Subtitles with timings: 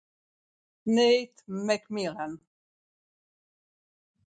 [0.95, 2.33] Nate McMillan